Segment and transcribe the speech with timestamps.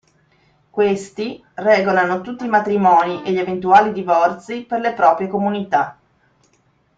[0.67, 5.95] Questi regolano tutti i matrimoni e gli eventuali divorzi per le proprie comunità.